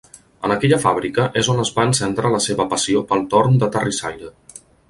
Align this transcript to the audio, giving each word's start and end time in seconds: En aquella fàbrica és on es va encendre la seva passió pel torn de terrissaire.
En 0.47 0.53
aquella 0.53 0.79
fàbrica 0.85 1.25
és 1.43 1.51
on 1.53 1.61
es 1.65 1.71
va 1.77 1.85
encendre 1.89 2.33
la 2.37 2.41
seva 2.49 2.67
passió 2.75 3.07
pel 3.13 3.25
torn 3.35 3.65
de 3.65 3.73
terrissaire. 3.77 4.37